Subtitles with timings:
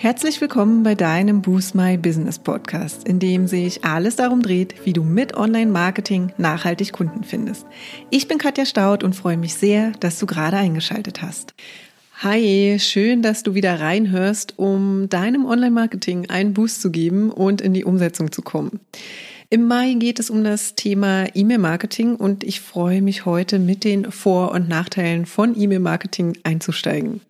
[0.00, 4.92] Herzlich willkommen bei deinem Boost My Business Podcast, in dem sich alles darum dreht, wie
[4.92, 7.66] du mit Online-Marketing nachhaltig Kunden findest.
[8.08, 11.52] Ich bin Katja Staud und freue mich sehr, dass du gerade eingeschaltet hast.
[12.22, 17.74] Hi, schön, dass du wieder reinhörst, um deinem Online-Marketing einen Boost zu geben und in
[17.74, 18.78] die Umsetzung zu kommen.
[19.50, 24.12] Im Mai geht es um das Thema E-Mail-Marketing und ich freue mich heute mit den
[24.12, 27.20] Vor- und Nachteilen von E-Mail-Marketing einzusteigen.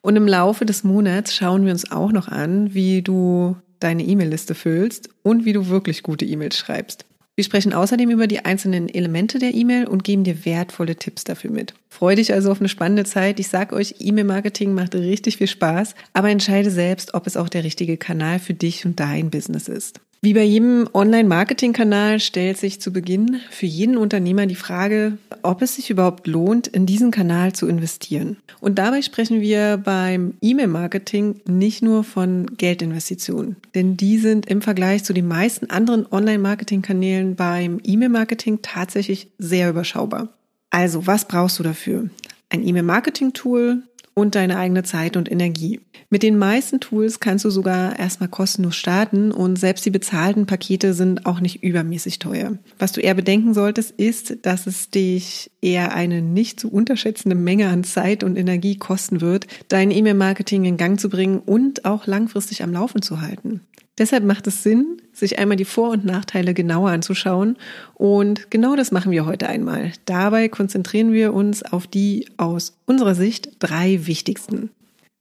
[0.00, 4.54] Und im Laufe des Monats schauen wir uns auch noch an, wie du deine E-Mail-Liste
[4.54, 7.04] füllst und wie du wirklich gute E-Mails schreibst.
[7.34, 11.50] Wir sprechen außerdem über die einzelnen Elemente der E-Mail und geben dir wertvolle Tipps dafür
[11.50, 11.72] mit.
[11.88, 13.40] Freu dich also auf eine spannende Zeit.
[13.40, 17.64] Ich sage euch, E-Mail-Marketing macht richtig viel Spaß, aber entscheide selbst, ob es auch der
[17.64, 20.00] richtige Kanal für dich und dein Business ist.
[20.24, 25.74] Wie bei jedem Online-Marketing-Kanal stellt sich zu Beginn für jeden Unternehmer die Frage, ob es
[25.74, 28.36] sich überhaupt lohnt, in diesen Kanal zu investieren.
[28.60, 35.02] Und dabei sprechen wir beim E-Mail-Marketing nicht nur von Geldinvestitionen, denn die sind im Vergleich
[35.02, 40.28] zu den meisten anderen Online-Marketing-Kanälen beim E-Mail-Marketing tatsächlich sehr überschaubar.
[40.70, 42.10] Also, was brauchst du dafür?
[42.48, 43.82] Ein E-Mail-Marketing-Tool,
[44.14, 45.80] und deine eigene Zeit und Energie.
[46.10, 50.92] Mit den meisten Tools kannst du sogar erstmal kostenlos starten und selbst die bezahlten Pakete
[50.92, 52.58] sind auch nicht übermäßig teuer.
[52.78, 57.68] Was du eher bedenken solltest, ist, dass es dich eher eine nicht zu unterschätzende Menge
[57.68, 62.62] an Zeit und Energie kosten wird, dein E-Mail-Marketing in Gang zu bringen und auch langfristig
[62.62, 63.62] am Laufen zu halten.
[63.98, 67.56] Deshalb macht es Sinn, sich einmal die Vor- und Nachteile genauer anzuschauen.
[67.94, 69.92] Und genau das machen wir heute einmal.
[70.06, 74.70] Dabei konzentrieren wir uns auf die aus unserer Sicht drei wichtigsten.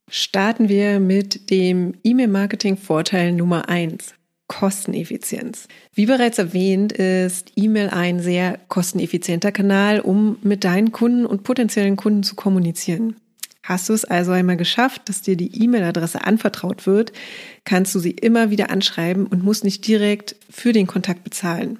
[0.10, 4.14] Starten wir mit dem E-Mail-Marketing-Vorteil Nummer eins:
[4.48, 5.68] Kosteneffizienz.
[5.94, 11.98] Wie bereits erwähnt, ist E-Mail ein sehr kosteneffizienter Kanal, um mit deinen Kunden und potenziellen
[11.98, 13.16] Kunden zu kommunizieren.
[13.64, 17.12] Hast du es also einmal geschafft, dass dir die E-Mail-Adresse anvertraut wird,
[17.64, 21.80] kannst du sie immer wieder anschreiben und musst nicht direkt für den Kontakt bezahlen.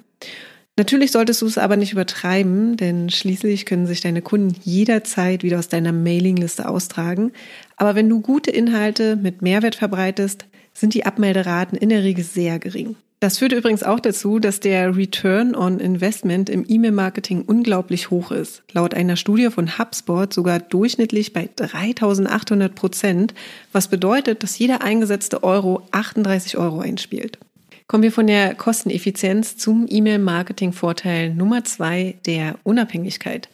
[0.76, 5.58] Natürlich solltest du es aber nicht übertreiben, denn schließlich können sich deine Kunden jederzeit wieder
[5.58, 7.32] aus deiner Mailingliste austragen.
[7.76, 12.58] Aber wenn du gute Inhalte mit Mehrwert verbreitest, sind die Abmelderaten in der Regel sehr
[12.58, 12.96] gering.
[13.22, 18.64] Das führt übrigens auch dazu, dass der Return on Investment im E-Mail-Marketing unglaublich hoch ist.
[18.72, 23.32] Laut einer Studie von HubSpot sogar durchschnittlich bei 3800 Prozent,
[23.70, 27.38] was bedeutet, dass jeder eingesetzte Euro 38 Euro einspielt.
[27.86, 33.48] Kommen wir von der Kosteneffizienz zum E-Mail-Marketing-Vorteil Nummer zwei, der Unabhängigkeit.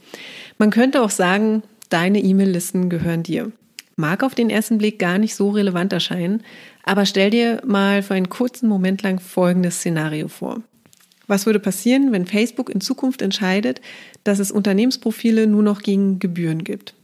[0.56, 3.52] Man könnte auch sagen, deine E-Mail-Listen gehören dir.
[4.00, 6.44] Mag auf den ersten Blick gar nicht so relevant erscheinen,
[6.84, 10.62] aber stell dir mal für einen kurzen Moment lang folgendes Szenario vor.
[11.26, 13.80] Was würde passieren, wenn Facebook in Zukunft entscheidet,
[14.22, 16.94] dass es Unternehmensprofile nur noch gegen Gebühren gibt?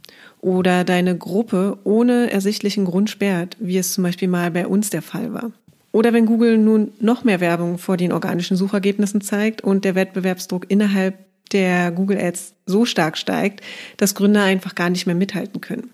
[0.40, 5.02] Oder deine Gruppe ohne ersichtlichen Grund sperrt, wie es zum Beispiel mal bei uns der
[5.02, 5.50] Fall war?
[5.90, 10.70] Oder wenn Google nun noch mehr Werbung vor den organischen Suchergebnissen zeigt und der Wettbewerbsdruck
[10.70, 11.18] innerhalb
[11.50, 13.62] der Google Ads so stark steigt,
[13.96, 15.90] dass Gründer einfach gar nicht mehr mithalten können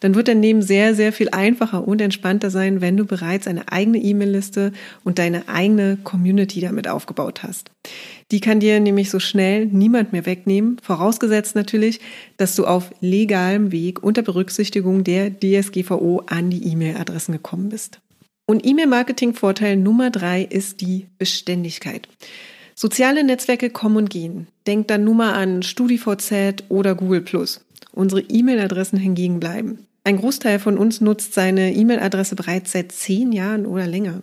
[0.00, 3.70] dann wird dein Leben sehr, sehr viel einfacher und entspannter sein, wenn du bereits eine
[3.70, 4.72] eigene E-Mail-Liste
[5.04, 7.70] und deine eigene Community damit aufgebaut hast.
[8.30, 12.00] Die kann dir nämlich so schnell niemand mehr wegnehmen, vorausgesetzt natürlich,
[12.36, 18.00] dass du auf legalem Weg unter Berücksichtigung der DSGVO an die E-Mail-Adressen gekommen bist.
[18.46, 22.08] Und E-Mail-Marketing-Vorteil Nummer drei ist die Beständigkeit.
[22.74, 24.46] Soziale Netzwerke kommen und gehen.
[24.66, 27.22] Denk dann nur mal an StudiVZ oder Google
[27.98, 29.88] Unsere E-Mail-Adressen hingegen bleiben.
[30.04, 34.22] Ein Großteil von uns nutzt seine E-Mail-Adresse bereits seit zehn Jahren oder länger.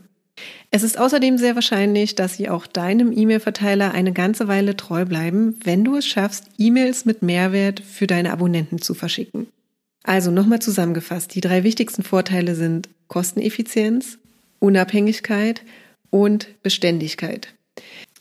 [0.71, 5.59] Es ist außerdem sehr wahrscheinlich, dass sie auch deinem E-Mail-Verteiler eine ganze Weile treu bleiben,
[5.65, 9.47] wenn du es schaffst, E-Mails mit Mehrwert für deine Abonnenten zu verschicken.
[10.03, 14.19] Also nochmal zusammengefasst, die drei wichtigsten Vorteile sind Kosteneffizienz,
[14.59, 15.63] Unabhängigkeit
[16.11, 17.53] und Beständigkeit.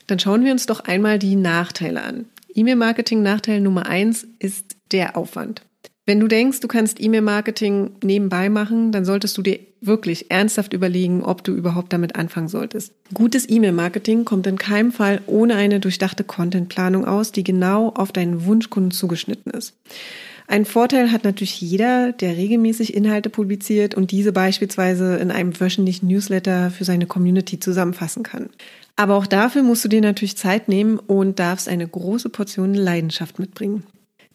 [0.08, 2.24] Dann schauen wir uns doch einmal die Nachteile an.
[2.56, 5.62] E-Mail-Marketing-Nachteil Nummer eins ist der Aufwand.
[6.06, 11.22] Wenn du denkst, du kannst E-Mail-Marketing nebenbei machen, dann solltest du dir wirklich ernsthaft überlegen,
[11.22, 12.92] ob du überhaupt damit anfangen solltest.
[13.14, 18.44] Gutes E-Mail-Marketing kommt in keinem Fall ohne eine durchdachte Contentplanung aus, die genau auf deinen
[18.44, 19.74] Wunschkunden zugeschnitten ist.
[20.46, 26.08] Ein Vorteil hat natürlich jeder, der regelmäßig Inhalte publiziert und diese beispielsweise in einem wöchentlichen
[26.08, 28.50] Newsletter für seine Community zusammenfassen kann.
[28.96, 33.38] Aber auch dafür musst du dir natürlich Zeit nehmen und darfst eine große Portion Leidenschaft
[33.38, 33.84] mitbringen.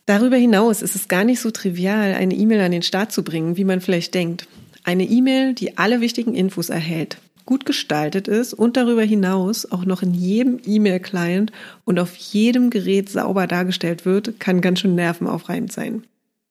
[0.09, 3.57] Darüber hinaus ist es gar nicht so trivial, eine E-Mail an den Start zu bringen,
[3.57, 4.47] wie man vielleicht denkt.
[4.83, 10.01] Eine E-Mail, die alle wichtigen Infos erhält, gut gestaltet ist und darüber hinaus auch noch
[10.01, 11.51] in jedem E-Mail-Client
[11.85, 16.01] und auf jedem Gerät sauber dargestellt wird, kann ganz schön nervenaufreibend sein.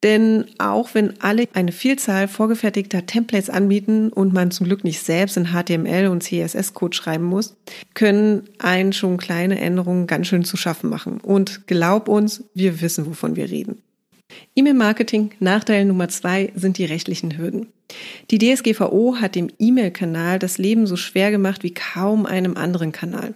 [0.04, 5.36] Denn auch wenn alle eine Vielzahl vorgefertigter Templates anbieten und man zum Glück nicht selbst
[5.36, 7.56] in HTML und CSS-Code schreiben muss,
[7.94, 11.20] können einen schon kleine Änderungen ganz schön zu schaffen machen.
[11.20, 13.82] Und glaub uns, wir wissen, wovon wir reden.
[14.54, 17.66] E-Mail-Marketing Nachteil Nummer zwei sind die rechtlichen Hürden.
[18.30, 23.34] Die DSGVO hat dem E-Mail-Kanal das Leben so schwer gemacht wie kaum einem anderen Kanal.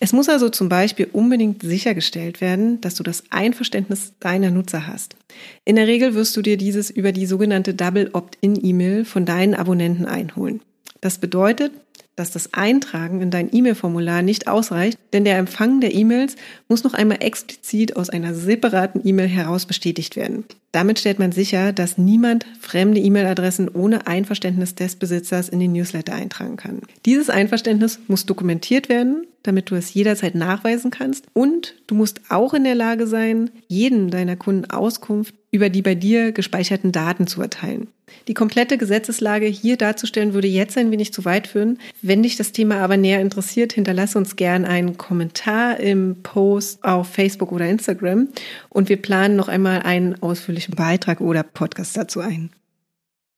[0.00, 5.16] Es muss also zum Beispiel unbedingt sichergestellt werden, dass du das Einverständnis deiner Nutzer hast.
[5.64, 10.06] In der Regel wirst du dir dieses über die sogenannte Double Opt-in-E-Mail von deinen Abonnenten
[10.06, 10.62] einholen.
[11.02, 11.72] Das bedeutet,
[12.16, 16.36] dass das Eintragen in dein E-Mail-Formular nicht ausreicht, denn der Empfang der E-Mails
[16.68, 20.44] muss noch einmal explizit aus einer separaten E-Mail heraus bestätigt werden.
[20.72, 26.14] Damit stellt man sicher, dass niemand fremde E-Mail-Adressen ohne Einverständnis des Besitzers in den Newsletter
[26.14, 26.80] eintragen kann.
[27.04, 32.54] Dieses Einverständnis muss dokumentiert werden, damit du es jederzeit nachweisen kannst und du musst auch
[32.54, 37.42] in der Lage sein, jedem deiner Kunden Auskunft über die bei dir gespeicherten Daten zu
[37.42, 37.88] erteilen.
[38.26, 41.78] Die komplette Gesetzeslage hier darzustellen würde jetzt ein wenig zu weit führen.
[42.00, 47.08] Wenn dich das Thema aber näher interessiert, hinterlasse uns gern einen Kommentar im Post auf
[47.08, 48.28] Facebook oder Instagram
[48.70, 52.50] und wir planen noch einmal einen ausführlichen Beitrag oder Podcast dazu ein.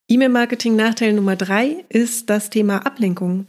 [0.08, 3.46] E-Mail-Marketing-Nachteil Nummer drei ist das Thema Ablenkung.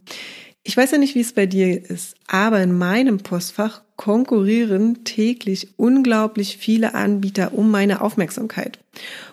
[0.67, 5.67] Ich weiß ja nicht, wie es bei dir ist, aber in meinem Postfach konkurrieren täglich
[5.77, 8.79] unglaublich viele Anbieter um meine Aufmerksamkeit.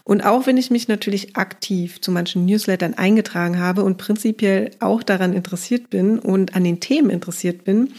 [0.05, 5.03] Und auch wenn ich mich natürlich aktiv zu manchen Newslettern eingetragen habe und prinzipiell auch
[5.03, 7.95] daran interessiert bin und an den Themen interessiert bin,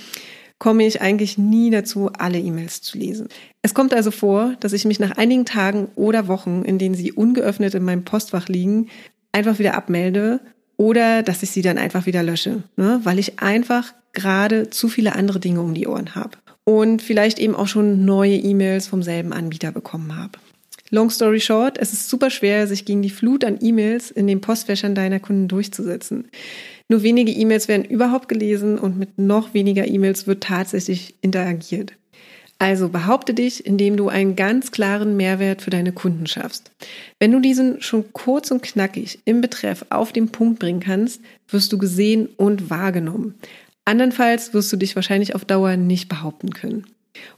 [0.59, 3.29] komme ich eigentlich nie dazu, alle E-Mails zu lesen.
[3.63, 7.11] Es kommt also vor, dass ich mich nach einigen Tagen oder Wochen, in denen sie
[7.11, 8.89] ungeöffnet in meinem Postfach liegen,
[9.31, 10.39] einfach wieder abmelde
[10.77, 12.99] oder dass ich sie dann einfach wieder lösche, ne?
[13.03, 17.55] weil ich einfach gerade zu viele andere Dinge um die Ohren habe und vielleicht eben
[17.55, 20.39] auch schon neue E-Mails vom selben Anbieter bekommen habe.
[20.89, 24.41] Long story short, es ist super schwer, sich gegen die Flut an E-Mails in den
[24.41, 26.27] Postfächern deiner Kunden durchzusetzen.
[26.87, 31.93] Nur wenige E-Mails werden überhaupt gelesen und mit noch weniger E-Mails wird tatsächlich interagiert.
[32.63, 36.71] Also behaupte dich, indem du einen ganz klaren Mehrwert für deine Kunden schaffst.
[37.19, 41.19] Wenn du diesen schon kurz und knackig im Betreff auf den Punkt bringen kannst,
[41.49, 43.35] wirst du gesehen und wahrgenommen.
[43.83, 46.85] Andernfalls wirst du dich wahrscheinlich auf Dauer nicht behaupten können.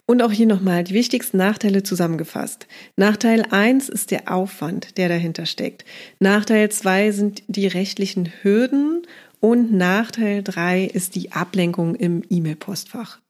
[0.06, 2.68] Und auch hier nochmal die wichtigsten Nachteile zusammengefasst.
[2.96, 5.86] Nachteil 1 ist der Aufwand, der dahinter steckt.
[6.20, 9.02] Nachteil 2 sind die rechtlichen Hürden
[9.40, 13.22] und Nachteil 3 ist die Ablenkung im E-Mail-Postfach.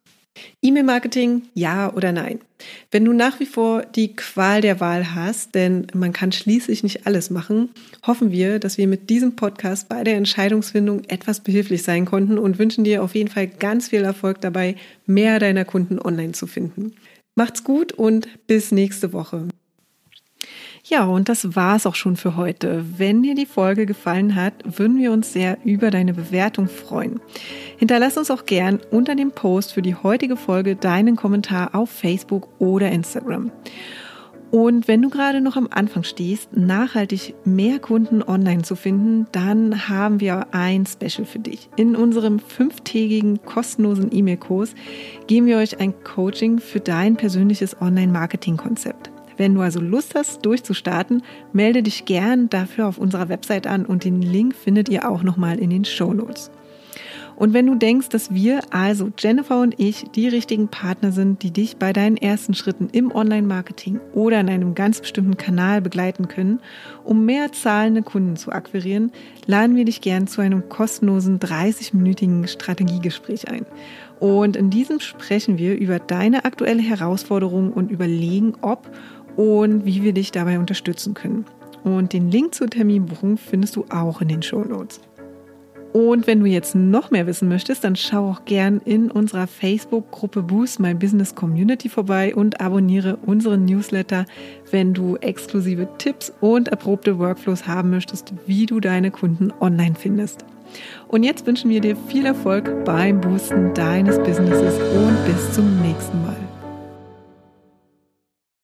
[0.62, 2.40] E-Mail-Marketing, ja oder nein?
[2.92, 7.06] Wenn du nach wie vor die Qual der Wahl hast, denn man kann schließlich nicht
[7.06, 7.70] alles machen,
[8.06, 12.60] hoffen wir, dass wir mit diesem Podcast bei der Entscheidungsfindung etwas behilflich sein konnten und
[12.60, 16.94] wünschen dir auf jeden Fall ganz viel Erfolg dabei, mehr deiner Kunden online zu finden.
[17.36, 19.48] Macht's gut und bis nächste Woche.
[20.88, 22.86] Ja, und das war's auch schon für heute.
[22.98, 27.20] Wenn dir die Folge gefallen hat, würden wir uns sehr über deine Bewertung freuen.
[27.78, 32.50] Hinterlass uns auch gern unter dem Post für die heutige Folge deinen Kommentar auf Facebook
[32.60, 33.52] oder Instagram.
[34.52, 39.90] Und wenn du gerade noch am Anfang stehst, nachhaltig mehr Kunden online zu finden, dann
[39.90, 41.68] haben wir ein Special für dich.
[41.78, 44.76] In unserem fünftägigen kostenlosen E-Mail-Kurs
[45.26, 49.15] geben wir euch ein Coaching für dein persönliches Online-Marketing-Konzept.
[49.38, 51.24] Wenn du also Lust hast, durchzustarten,
[51.54, 55.60] melde dich gern dafür auf unserer Website an und den Link findet ihr auch nochmal
[55.60, 56.52] in den Show Notes.
[57.36, 61.52] Und wenn du denkst, dass wir, also Jennifer und ich, die richtigen Partner sind, die
[61.52, 66.62] dich bei deinen ersten Schritten im Online-Marketing oder in einem ganz bestimmten Kanal begleiten können,
[67.04, 69.12] um mehr zahlende Kunden zu akquirieren,
[69.48, 73.66] laden wir dich gern zu einem kostenlosen 30-minütigen Strategiegespräch ein.
[74.20, 78.90] Und in diesem sprechen wir über deine aktuelle Herausforderung und überlegen, ob
[79.36, 81.46] und wie wir dich dabei unterstützen können.
[81.84, 85.02] Und den Link zur Terminbuchung findest du auch in den Show Notes.
[85.96, 90.44] Und wenn du jetzt noch mehr wissen möchtest, dann schau auch gern in unserer Facebook-Gruppe
[90.44, 94.26] Boost My Business Community vorbei und abonniere unseren Newsletter,
[94.72, 100.44] wenn du exklusive Tipps und erprobte Workflows haben möchtest, wie du deine Kunden online findest.
[101.08, 106.22] Und jetzt wünschen wir dir viel Erfolg beim Boosten deines Businesses und bis zum nächsten
[106.24, 106.45] Mal.